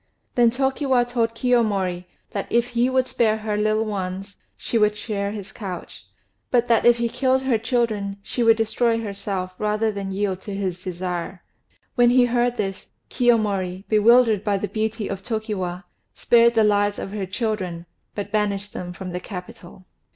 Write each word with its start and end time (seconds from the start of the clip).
Then 0.33 0.49
Tokiwa 0.49 1.07
told 1.07 1.35
Kiyomori 1.35 2.05
that 2.31 2.51
if 2.51 2.69
he 2.69 2.89
would 2.89 3.07
spare 3.07 3.37
her 3.37 3.55
little 3.55 3.85
ones 3.85 4.35
she 4.57 4.79
would 4.79 4.97
share 4.97 5.29
his 5.29 5.51
couch; 5.51 6.07
but 6.49 6.67
that 6.69 6.87
if 6.87 6.97
he 6.97 7.07
killed 7.07 7.43
her 7.43 7.59
children 7.59 8.17
she 8.23 8.41
would 8.41 8.57
destroy 8.57 8.99
herself 8.99 9.51
rather 9.59 9.91
than 9.91 10.11
yield 10.11 10.41
to 10.41 10.55
his 10.55 10.83
desire. 10.83 11.43
When 11.93 12.09
he 12.09 12.25
heard 12.25 12.57
this, 12.57 12.87
Kiyomori, 13.11 13.87
bewildered 13.89 14.43
by 14.43 14.57
the 14.57 14.67
beauty 14.67 15.07
of 15.07 15.21
Tokiwa, 15.21 15.83
spared 16.15 16.55
the 16.55 16.63
lives 16.63 16.97
of 16.97 17.11
her 17.11 17.27
children, 17.27 17.85
but 18.15 18.31
banished 18.31 18.73
them 18.73 18.93
from 18.93 19.11
the 19.11 19.19
capital. 19.19 19.85